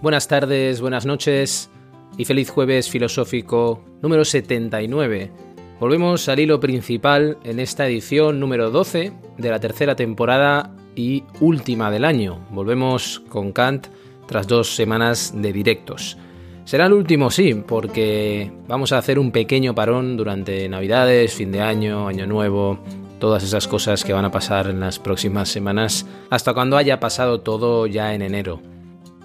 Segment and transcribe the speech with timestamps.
[0.00, 1.70] Buenas tardes, buenas noches
[2.16, 5.30] y feliz jueves filosófico número 79.
[5.78, 11.90] Volvemos al hilo principal en esta edición número 12 de la tercera temporada y última
[11.90, 12.38] del año.
[12.50, 13.88] Volvemos con Kant
[14.26, 16.16] tras dos semanas de directos.
[16.64, 21.60] Será el último, sí, porque vamos a hacer un pequeño parón durante Navidades, fin de
[21.60, 22.78] año, Año Nuevo,
[23.18, 27.40] todas esas cosas que van a pasar en las próximas semanas, hasta cuando haya pasado
[27.40, 28.62] todo ya en enero.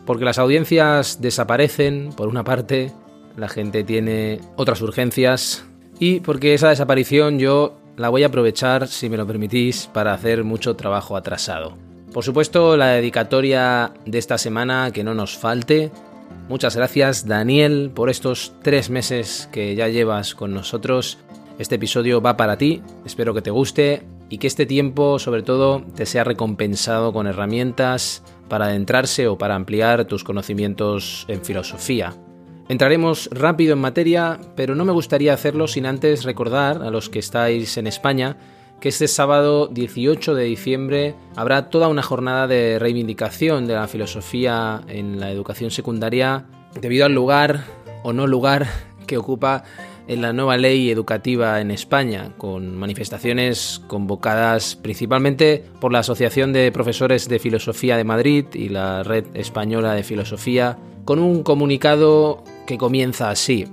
[0.05, 2.91] Porque las audiencias desaparecen, por una parte,
[3.37, 5.65] la gente tiene otras urgencias,
[5.99, 10.43] y porque esa desaparición yo la voy a aprovechar, si me lo permitís, para hacer
[10.43, 11.77] mucho trabajo atrasado.
[12.13, 15.91] Por supuesto, la dedicatoria de esta semana que no nos falte.
[16.49, 21.17] Muchas gracias, Daniel, por estos tres meses que ya llevas con nosotros.
[21.57, 25.83] Este episodio va para ti, espero que te guste y que este tiempo, sobre todo,
[25.95, 32.13] te sea recompensado con herramientas para adentrarse o para ampliar tus conocimientos en filosofía.
[32.67, 37.19] Entraremos rápido en materia, pero no me gustaría hacerlo sin antes recordar a los que
[37.19, 38.37] estáis en España
[38.79, 44.81] que este sábado 18 de diciembre habrá toda una jornada de reivindicación de la filosofía
[44.87, 46.45] en la educación secundaria
[46.79, 47.63] debido al lugar
[48.03, 48.67] o no lugar
[49.07, 49.63] que ocupa
[50.07, 56.71] en la nueva ley educativa en España, con manifestaciones convocadas principalmente por la Asociación de
[56.71, 62.77] Profesores de Filosofía de Madrid y la Red Española de Filosofía, con un comunicado que
[62.77, 63.67] comienza así.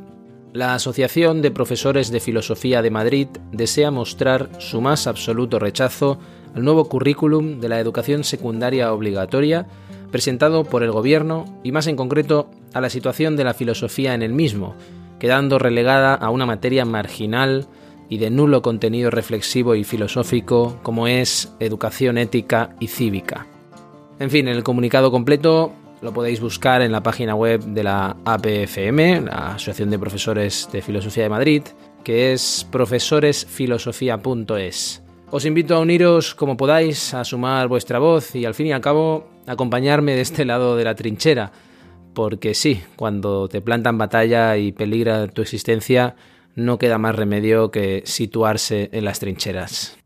[0.52, 6.18] La Asociación de Profesores de Filosofía de Madrid desea mostrar su más absoluto rechazo
[6.54, 9.66] al nuevo currículum de la educación secundaria obligatoria
[10.10, 14.22] presentado por el Gobierno y más en concreto a la situación de la filosofía en
[14.22, 14.76] el mismo,
[15.22, 17.68] quedando relegada a una materia marginal
[18.08, 23.46] y de nulo contenido reflexivo y filosófico como es educación ética y cívica.
[24.18, 29.20] En fin, el comunicado completo lo podéis buscar en la página web de la APFM,
[29.20, 31.62] la Asociación de Profesores de Filosofía de Madrid,
[32.02, 35.02] que es profesoresfilosofía.es.
[35.30, 38.80] Os invito a uniros como podáis, a sumar vuestra voz y al fin y al
[38.80, 41.52] cabo acompañarme de este lado de la trinchera,
[42.14, 46.16] porque sí, cuando te plantan batalla y peligra tu existencia,
[46.54, 49.98] no queda más remedio que situarse en las trincheras.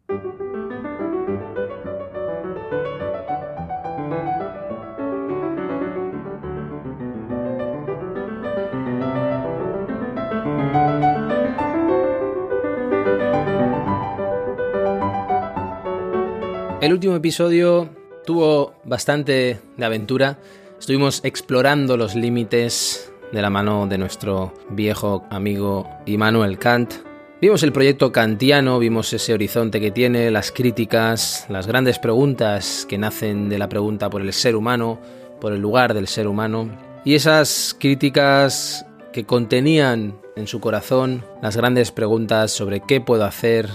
[16.86, 17.88] El último episodio
[18.24, 20.38] tuvo bastante de aventura.
[20.78, 26.92] Estuvimos explorando los límites de la mano de nuestro viejo amigo Immanuel Kant.
[27.40, 32.98] Vimos el proyecto kantiano, vimos ese horizonte que tiene, las críticas, las grandes preguntas que
[32.98, 35.00] nacen de la pregunta por el ser humano,
[35.40, 36.70] por el lugar del ser humano,
[37.04, 43.70] y esas críticas que contenían en su corazón las grandes preguntas sobre qué puedo hacer,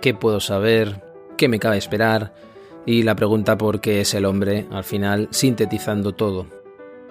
[0.00, 1.00] qué puedo saber,
[1.36, 2.34] qué me cabe esperar,
[2.86, 6.46] y la pregunta por qué es el hombre, al final sintetizando todo.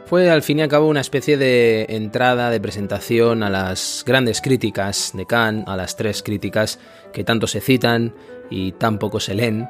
[0.06, 4.42] Fue al fin y al cabo una especie de entrada, de presentación a las grandes
[4.42, 6.80] críticas de Kant, a las tres críticas
[7.14, 8.14] que tanto se citan
[8.50, 9.68] y tan poco se leen,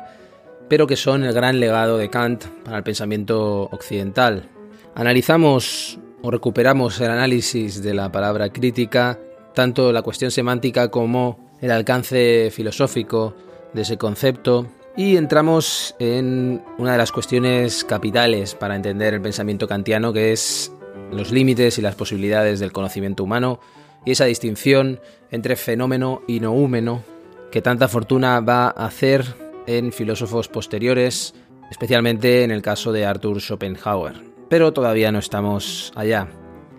[0.67, 4.49] pero que son el gran legado de Kant para el pensamiento occidental.
[4.95, 9.19] Analizamos o recuperamos el análisis de la palabra crítica,
[9.53, 13.35] tanto la cuestión semántica como el alcance filosófico
[13.73, 19.67] de ese concepto, y entramos en una de las cuestiones capitales para entender el pensamiento
[19.67, 20.71] kantiano, que es
[21.11, 23.59] los límites y las posibilidades del conocimiento humano
[24.05, 24.99] y esa distinción
[25.31, 27.03] entre fenómeno y noúmeno
[27.51, 29.25] que tanta fortuna va a hacer
[29.65, 31.33] en filósofos posteriores,
[31.71, 34.23] especialmente en el caso de Arthur Schopenhauer.
[34.49, 36.27] Pero todavía no estamos allá.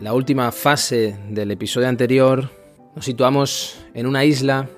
[0.00, 2.50] La última fase del episodio anterior
[2.94, 4.69] nos situamos en una isla,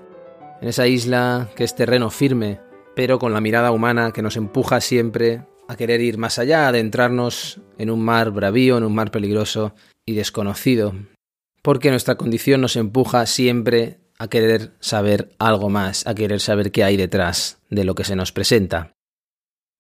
[0.63, 2.66] en esa isla que es terreno firme
[2.97, 7.61] pero con la mirada humana que nos empuja siempre a querer ir más allá, adentrarnos
[7.77, 9.75] en un mar bravío, en un mar peligroso
[10.07, 10.95] y desconocido,
[11.61, 16.85] porque nuestra condición nos empuja siempre a querer saber algo más, a querer saber qué
[16.85, 18.95] hay detrás de lo que se nos presenta.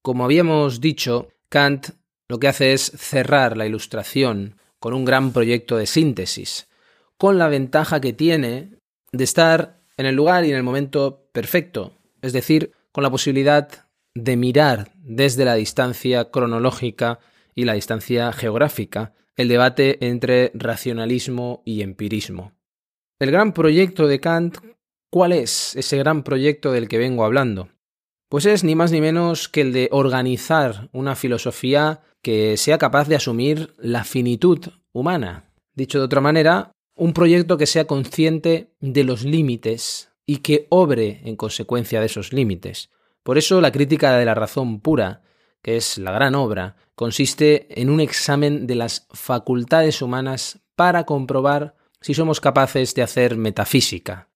[0.02, 1.92] Como habíamos dicho, Kant
[2.28, 6.68] lo que hace es cerrar la ilustración con un gran proyecto de síntesis,
[7.16, 8.74] con la ventaja que tiene
[9.12, 13.68] de estar en el lugar y en el momento perfecto, es decir, con la posibilidad
[14.14, 17.18] de mirar desde la distancia cronológica
[17.54, 22.54] y la distancia geográfica el debate entre racionalismo y empirismo.
[23.18, 24.56] El gran proyecto de Kant,
[25.10, 27.68] ¿cuál es ese gran proyecto del que vengo hablando?
[28.30, 33.08] Pues es ni más ni menos que el de organizar una filosofía que sea capaz
[33.08, 35.52] de asumir la finitud humana.
[35.74, 41.20] Dicho de otra manera, un proyecto que sea consciente de los límites y que obre
[41.24, 42.90] en consecuencia de esos límites.
[43.22, 45.22] Por eso la crítica de la razón pura,
[45.62, 51.76] que es la gran obra, consiste en un examen de las facultades humanas para comprobar
[52.00, 54.28] si somos capaces de hacer metafísica.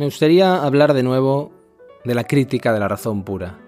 [0.00, 1.52] Me gustaría hablar de nuevo
[2.06, 3.58] de la crítica de la razón pura.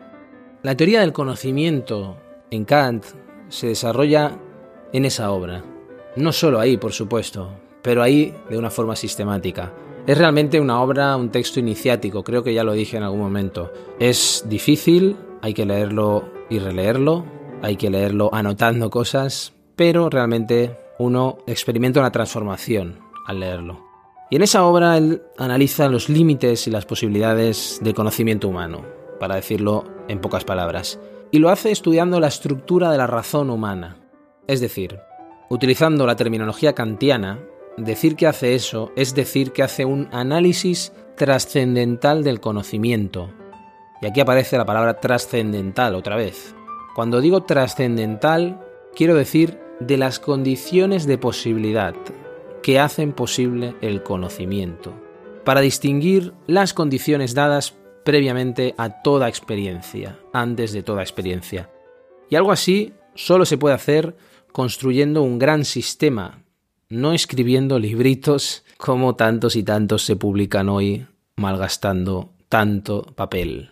[0.62, 2.16] La teoría del conocimiento
[2.50, 3.04] en Kant
[3.50, 4.38] se desarrolla
[4.94, 5.62] en esa obra.
[6.16, 7.50] No solo ahí, por supuesto,
[7.82, 9.74] pero ahí de una forma sistemática.
[10.06, 13.70] Es realmente una obra, un texto iniciático, creo que ya lo dije en algún momento.
[13.98, 17.26] Es difícil, hay que leerlo y releerlo,
[17.60, 23.91] hay que leerlo anotando cosas, pero realmente uno experimenta una transformación al leerlo.
[24.32, 28.82] Y en esa obra él analiza los límites y las posibilidades del conocimiento humano,
[29.20, 30.98] para decirlo en pocas palabras.
[31.30, 33.98] Y lo hace estudiando la estructura de la razón humana.
[34.46, 34.98] Es decir,
[35.50, 37.40] utilizando la terminología kantiana,
[37.76, 43.28] decir que hace eso es decir que hace un análisis trascendental del conocimiento.
[44.00, 46.54] Y aquí aparece la palabra trascendental otra vez.
[46.94, 48.64] Cuando digo trascendental,
[48.96, 51.94] quiero decir de las condiciones de posibilidad,
[52.62, 54.94] que hacen posible el conocimiento,
[55.44, 57.74] para distinguir las condiciones dadas
[58.04, 61.70] previamente a toda experiencia, antes de toda experiencia.
[62.30, 64.16] Y algo así solo se puede hacer
[64.52, 66.42] construyendo un gran sistema,
[66.88, 71.06] no escribiendo libritos como tantos y tantos se publican hoy,
[71.36, 73.71] malgastando tanto papel.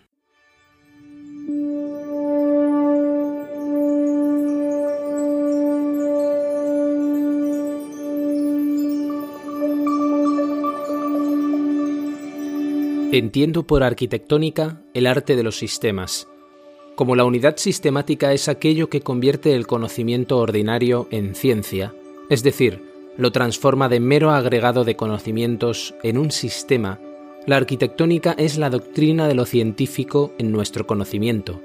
[13.12, 16.28] Entiendo por arquitectónica el arte de los sistemas.
[16.94, 21.92] Como la unidad sistemática es aquello que convierte el conocimiento ordinario en ciencia,
[22.28, 22.84] es decir,
[23.16, 27.00] lo transforma de mero agregado de conocimientos en un sistema,
[27.48, 31.60] la arquitectónica es la doctrina de lo científico en nuestro conocimiento,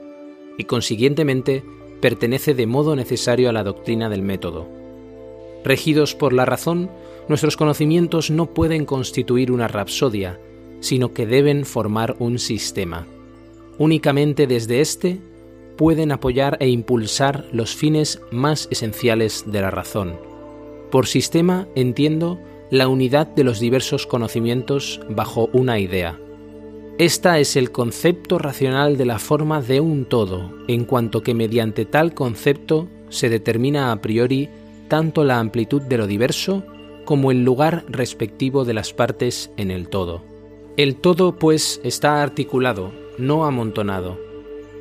[0.57, 1.63] y consiguientemente
[2.01, 4.67] pertenece de modo necesario a la doctrina del método.
[5.63, 6.89] Regidos por la razón,
[7.27, 10.39] nuestros conocimientos no pueden constituir una rapsodia,
[10.85, 13.07] sino que deben formar un sistema.
[13.79, 15.19] Únicamente desde éste
[15.77, 20.15] pueden apoyar e impulsar los fines más esenciales de la razón.
[20.91, 22.39] Por sistema entiendo
[22.69, 26.19] la unidad de los diversos conocimientos bajo una idea.
[26.99, 31.85] Esta es el concepto racional de la forma de un todo, en cuanto que mediante
[31.85, 34.49] tal concepto se determina a priori
[34.87, 36.63] tanto la amplitud de lo diverso
[37.05, 40.34] como el lugar respectivo de las partes en el todo.
[40.77, 44.19] El todo, pues, está articulado, no amontonado.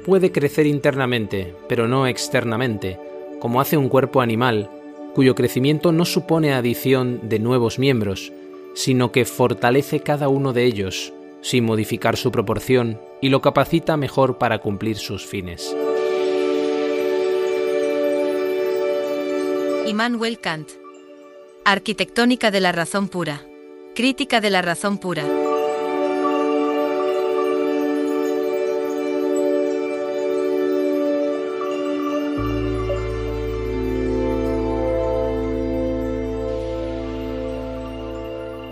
[0.05, 2.99] Puede crecer internamente, pero no externamente,
[3.39, 4.69] como hace un cuerpo animal,
[5.15, 8.33] cuyo crecimiento no supone adición de nuevos miembros,
[8.75, 14.37] sino que fortalece cada uno de ellos, sin modificar su proporción, y lo capacita mejor
[14.37, 15.77] para cumplir sus fines.
[19.87, 20.71] Immanuel Kant.
[21.65, 23.47] Arquitectónica de la razón pura.
[23.95, 25.44] Crítica de la razón pura.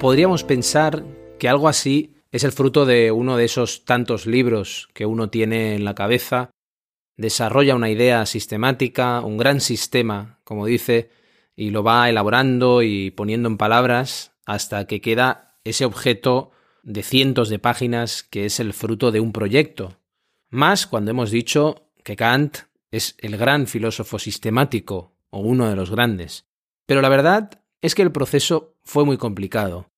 [0.02, 1.04] Podríamos pensar
[1.38, 5.76] que algo así es el fruto de uno de esos tantos libros que uno tiene
[5.76, 6.50] en la cabeza,
[7.16, 11.10] desarrolla una idea sistemática, un gran sistema, como dice,
[11.54, 16.50] y lo va elaborando y poniendo en palabras hasta que queda ese objeto
[16.82, 20.00] de cientos de páginas que es el fruto de un proyecto.
[20.50, 22.58] Más cuando hemos dicho que Kant
[22.90, 26.44] es el gran filósofo sistemático o uno de los grandes.
[26.86, 29.91] Pero la verdad es que el proceso fue muy complicado.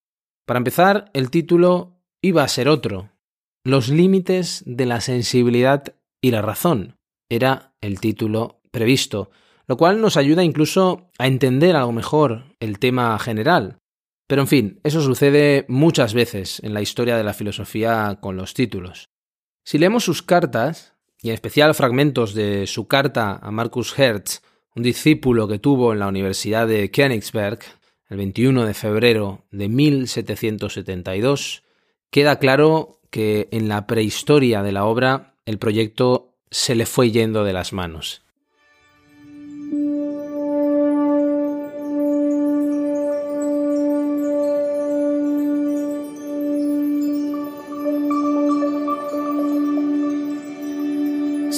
[0.46, 3.10] Para empezar, el título iba a ser otro.
[3.64, 6.96] Los límites de la sensibilidad y la razón.
[7.30, 9.30] Era el título previsto,
[9.66, 13.78] lo cual nos ayuda incluso a entender algo mejor el tema general.
[14.26, 18.52] Pero en fin, eso sucede muchas veces en la historia de la filosofía con los
[18.54, 19.08] títulos.
[19.64, 24.42] Si leemos sus cartas, y en especial fragmentos de su carta a Marcus Hertz,
[24.74, 27.60] un discípulo que tuvo en la Universidad de Königsberg,
[28.08, 31.62] el 21 de febrero de 1772,
[32.10, 37.44] queda claro que en la prehistoria de la obra el proyecto se le fue yendo
[37.44, 38.24] de las manos.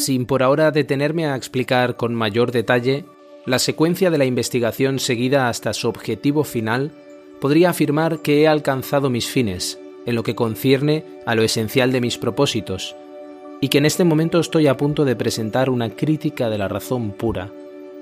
[0.07, 3.07] sin por ahora detenerme a explicar con mayor detalle
[3.47, 6.91] la secuencia de la investigación seguida hasta su objetivo final,
[7.41, 12.01] podría afirmar que he alcanzado mis fines, en lo que concierne a lo esencial de
[12.01, 12.97] mis propósitos,
[13.61, 17.13] y que en este momento estoy a punto de presentar una crítica de la razón
[17.13, 17.53] pura,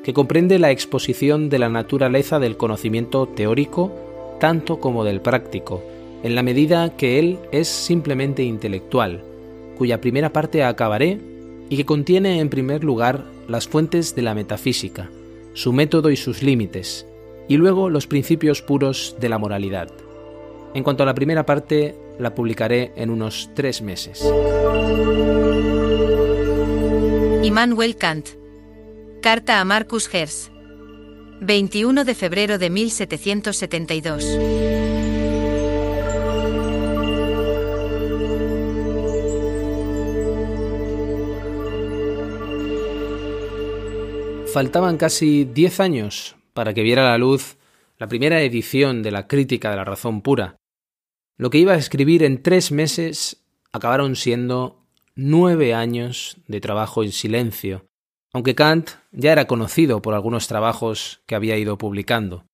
[0.02, 3.92] que comprende la exposición de la naturaleza del conocimiento teórico
[4.40, 5.82] tanto como del práctico,
[6.22, 9.22] en la medida que él es simplemente intelectual,
[9.76, 11.20] cuya primera parte acabaré
[11.68, 15.10] y que contiene en primer lugar las fuentes de la metafísica,
[15.54, 17.06] su método y sus límites,
[17.48, 19.88] y luego los principios puros de la moralidad.
[20.74, 24.22] En cuanto a la primera parte, la publicaré en unos tres meses.
[27.42, 28.28] Immanuel Kant.
[29.22, 30.50] Carta a Marcus Hertz.
[31.40, 35.03] 21 de febrero de 1772.
[44.54, 47.56] Faltaban casi diez años para que viera la luz
[47.98, 50.58] la primera edición de la Crítica de la Razón Pura.
[51.36, 57.10] Lo que iba a escribir en tres meses acabaron siendo nueve años de trabajo en
[57.10, 57.86] silencio,
[58.32, 62.44] aunque Kant ya era conocido por algunos trabajos que había ido publicando.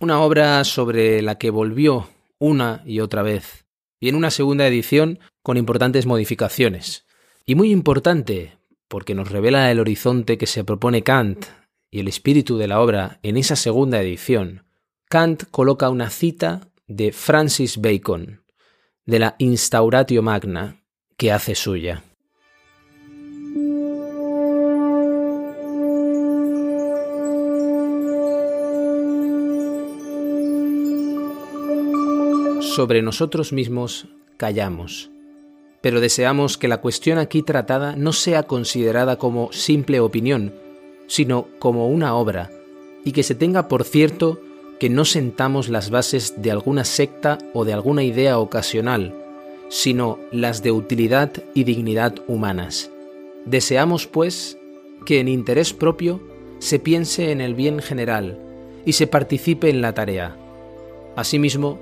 [0.00, 2.08] Una obra sobre la que volvió
[2.38, 3.66] una y otra vez,
[4.00, 7.04] y en una segunda edición con importantes modificaciones.
[7.44, 8.56] Y muy importante,
[8.88, 11.46] porque nos revela el horizonte que se propone Kant
[11.90, 14.64] y el espíritu de la obra en esa segunda edición,
[15.08, 18.42] Kant coloca una cita de Francis Bacon,
[19.06, 20.82] de la Instauratio Magna,
[21.16, 22.02] que hace suya.
[32.60, 35.13] Sobre nosotros mismos callamos
[35.84, 40.54] pero deseamos que la cuestión aquí tratada no sea considerada como simple opinión,
[41.08, 42.50] sino como una obra,
[43.04, 44.40] y que se tenga por cierto
[44.80, 49.14] que no sentamos las bases de alguna secta o de alguna idea ocasional,
[49.68, 52.90] sino las de utilidad y dignidad humanas.
[53.44, 54.56] Deseamos, pues,
[55.04, 56.22] que en interés propio
[56.60, 58.38] se piense en el bien general
[58.86, 60.34] y se participe en la tarea.
[61.14, 61.78] Asimismo,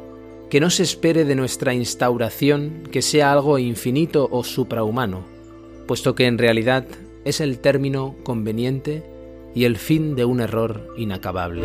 [0.52, 5.24] que no se espere de nuestra instauración que sea algo infinito o suprahumano,
[5.86, 6.84] puesto que en realidad
[7.24, 9.02] es el término conveniente
[9.54, 11.62] y el fin de un error inacabable.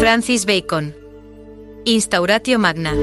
[0.00, 0.96] Francis Bacon
[1.84, 2.96] Instauratio Magna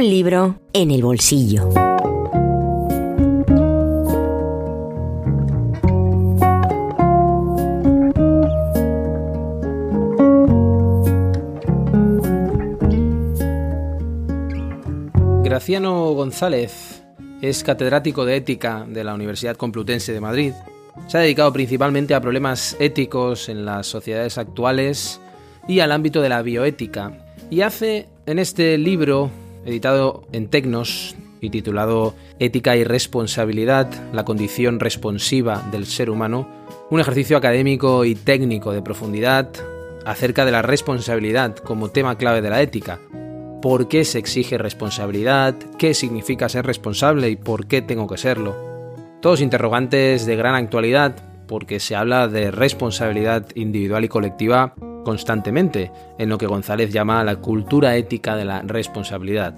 [0.00, 1.68] libro en el bolsillo.
[15.42, 17.04] Graciano González
[17.40, 20.52] es catedrático de ética de la Universidad Complutense de Madrid.
[21.06, 25.20] Se ha dedicado principalmente a problemas éticos en las sociedades actuales
[25.68, 27.12] y al ámbito de la bioética.
[27.50, 29.30] Y hace en este libro
[29.64, 36.48] editado en Tecnos y titulado Ética y Responsabilidad, la condición responsiva del ser humano,
[36.90, 39.50] un ejercicio académico y técnico de profundidad
[40.04, 43.00] acerca de la responsabilidad como tema clave de la ética.
[43.62, 45.54] ¿Por qué se exige responsabilidad?
[45.78, 48.54] ¿Qué significa ser responsable y por qué tengo que serlo?
[49.22, 51.16] Todos interrogantes de gran actualidad,
[51.46, 57.36] porque se habla de responsabilidad individual y colectiva constantemente, en lo que González llama la
[57.36, 59.54] cultura ética de la responsabilidad.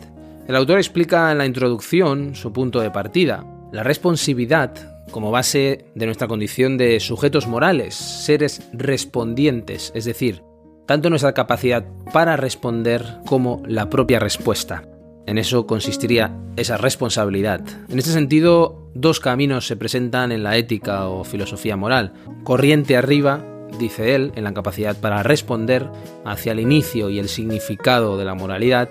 [0.46, 3.44] El autor explica en la introducción su punto de partida.
[3.72, 10.42] La responsividad como base de nuestra condición de sujetos morales, seres respondientes, es decir,
[10.86, 14.84] tanto nuestra capacidad para responder como la propia respuesta.
[15.26, 17.60] En eso consistiría esa responsabilidad.
[17.88, 22.12] En este sentido, dos caminos se presentan en la ética o filosofía moral.
[22.44, 23.44] Corriente arriba,
[23.78, 25.90] dice él, en la capacidad para responder
[26.24, 28.88] hacia el inicio y el significado de la moralidad,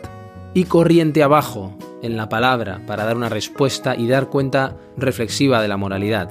[0.54, 5.68] y corriente abajo, en la palabra, para dar una respuesta y dar cuenta reflexiva de
[5.68, 6.30] la moralidad.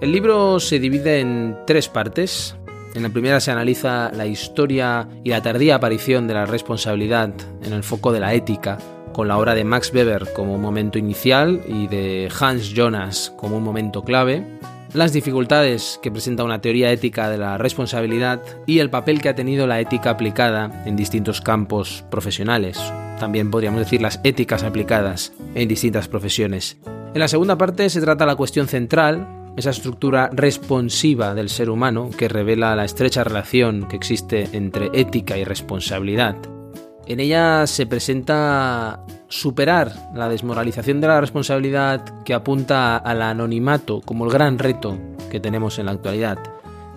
[0.00, 2.54] El libro se divide en tres partes.
[2.94, 7.72] En la primera se analiza la historia y la tardía aparición de la responsabilidad en
[7.72, 8.76] el foco de la ética,
[9.14, 13.56] con la obra de Max Weber como un momento inicial y de Hans Jonas como
[13.56, 14.44] un momento clave,
[14.96, 19.34] las dificultades que presenta una teoría ética de la responsabilidad y el papel que ha
[19.34, 22.78] tenido la ética aplicada en distintos campos profesionales.
[23.20, 26.78] También podríamos decir las éticas aplicadas en distintas profesiones.
[27.12, 32.10] En la segunda parte se trata la cuestión central, esa estructura responsiva del ser humano
[32.16, 36.36] que revela la estrecha relación que existe entre ética y responsabilidad.
[37.06, 44.24] En ella se presenta superar la desmoralización de la responsabilidad que apunta al anonimato como
[44.24, 44.98] el gran reto
[45.30, 46.38] que tenemos en la actualidad.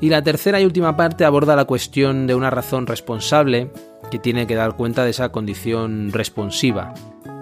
[0.01, 3.71] Y la tercera y última parte aborda la cuestión de una razón responsable
[4.09, 6.93] que tiene que dar cuenta de esa condición responsiva.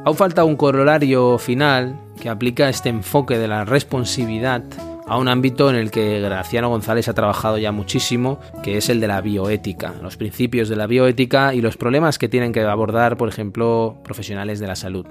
[0.05, 4.63] Aún falta un corolario final que aplica este enfoque de la responsividad
[5.07, 8.99] a un ámbito en el que Graciano González ha trabajado ya muchísimo, que es el
[8.99, 13.17] de la bioética, los principios de la bioética y los problemas que tienen que abordar,
[13.17, 15.07] por ejemplo, profesionales de la salud.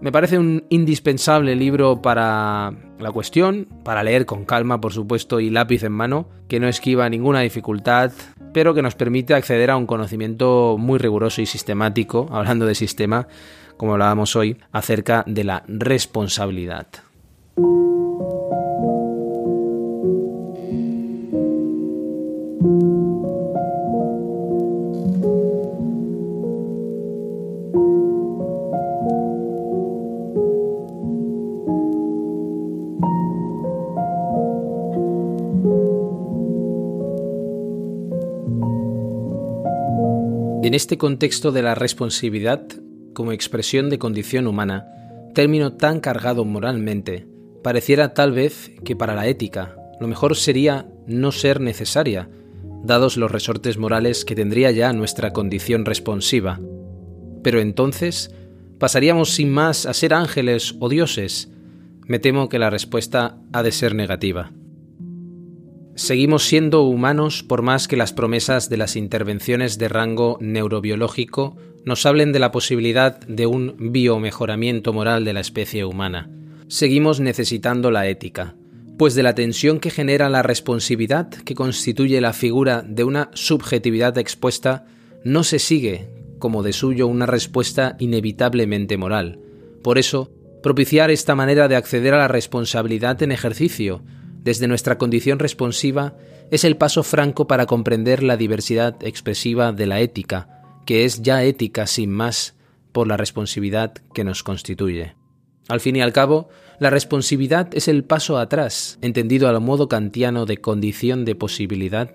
[0.00, 5.50] Me parece un indispensable libro para la cuestión, para leer con calma, por supuesto, y
[5.50, 8.12] lápiz en mano, que no esquiva ninguna dificultad,
[8.52, 13.26] pero que nos permite acceder a un conocimiento muy riguroso y sistemático, hablando de sistema,
[13.76, 16.86] como hablábamos hoy, acerca de la responsabilidad.
[40.68, 42.60] En este contexto de la responsabilidad
[43.14, 44.86] como expresión de condición humana,
[45.32, 47.26] término tan cargado moralmente,
[47.62, 52.28] pareciera tal vez que para la ética lo mejor sería no ser necesaria,
[52.84, 56.60] dados los resortes morales que tendría ya nuestra condición responsiva.
[57.42, 58.30] Pero entonces,
[58.78, 61.50] ¿pasaríamos sin más a ser ángeles o dioses?
[62.04, 64.52] Me temo que la respuesta ha de ser negativa.
[65.98, 72.06] Seguimos siendo humanos por más que las promesas de las intervenciones de rango neurobiológico nos
[72.06, 76.30] hablen de la posibilidad de un biomejoramiento moral de la especie humana.
[76.68, 78.54] Seguimos necesitando la ética,
[78.96, 84.16] pues de la tensión que genera la responsividad que constituye la figura de una subjetividad
[84.18, 84.86] expuesta,
[85.24, 89.40] no se sigue, como de suyo, una respuesta inevitablemente moral.
[89.82, 90.30] Por eso,
[90.62, 94.04] propiciar esta manera de acceder a la responsabilidad en ejercicio,
[94.48, 96.16] desde nuestra condición responsiva
[96.50, 101.44] es el paso franco para comprender la diversidad expresiva de la ética, que es ya
[101.44, 102.56] ética sin más
[102.92, 105.16] por la responsividad que nos constituye.
[105.68, 110.46] Al fin y al cabo, la responsividad es el paso atrás, entendido al modo kantiano
[110.46, 112.10] de condición de posibilidad,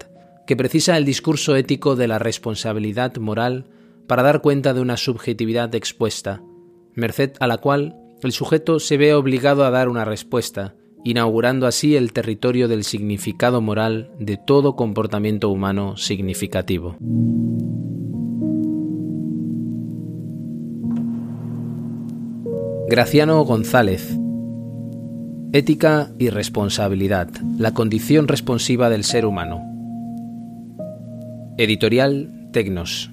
[0.47, 3.67] que precisa el discurso ético de la responsabilidad moral
[4.07, 6.41] para dar cuenta de una subjetividad expuesta,
[6.95, 11.95] merced a la cual el sujeto se ve obligado a dar una respuesta, inaugurando así
[11.95, 16.97] el territorio del significado moral de todo comportamiento humano significativo.
[22.89, 24.17] Graciano González
[25.55, 29.61] Ética y responsabilidad, la condición responsiva del ser humano.
[31.59, 33.12] Editorial Tecnos,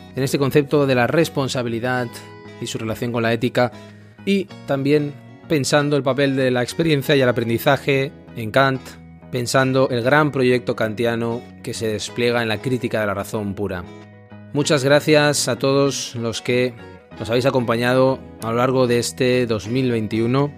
[0.15, 2.07] en este concepto de la responsabilidad
[2.59, 3.71] y su relación con la ética
[4.25, 5.13] y también
[5.47, 8.81] pensando el papel de la experiencia y el aprendizaje en Kant,
[9.31, 13.83] pensando el gran proyecto kantiano que se despliega en la crítica de la razón pura.
[14.53, 16.73] Muchas gracias a todos los que
[17.19, 20.51] nos habéis acompañado a lo largo de este 2021,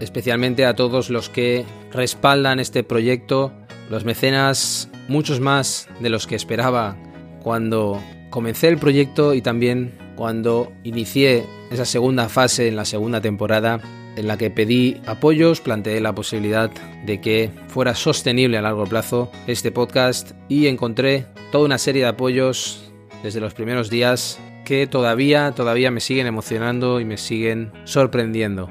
[0.00, 3.52] especialmente a todos los que respaldan este proyecto,
[3.90, 6.96] los mecenas, muchos más de los que esperaba
[7.42, 13.80] cuando comencé el proyecto y también cuando inicié esa segunda fase en la segunda temporada
[14.16, 16.70] en la que pedí apoyos, planteé la posibilidad
[17.04, 22.08] de que fuera sostenible a largo plazo este podcast y encontré toda una serie de
[22.08, 22.90] apoyos
[23.22, 28.70] desde los primeros días que todavía, todavía me siguen emocionando y me siguen sorprendiendo.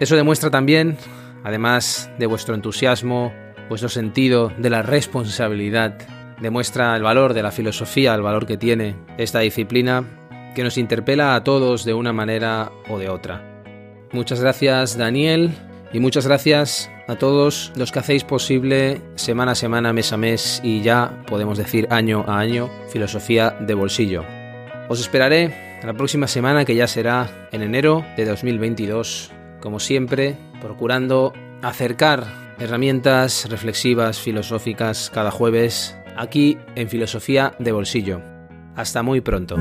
[0.00, 0.96] Eso demuestra también,
[1.44, 3.32] además de vuestro entusiasmo,
[3.68, 5.98] vuestro sentido de la responsabilidad,
[6.40, 10.04] demuestra el valor de la filosofía, el valor que tiene esta disciplina,
[10.54, 13.62] que nos interpela a todos de una manera o de otra.
[14.12, 15.50] Muchas gracias Daniel
[15.92, 20.60] y muchas gracias a todos los que hacéis posible semana a semana, mes a mes
[20.64, 24.24] y ya podemos decir año a año filosofía de bolsillo.
[24.88, 31.32] Os esperaré la próxima semana que ya será en enero de 2022, como siempre, procurando
[31.62, 32.24] acercar
[32.58, 38.20] herramientas reflexivas, filosóficas cada jueves aquí en Filosofía de Bolsillo.
[38.76, 39.56] Hasta muy pronto.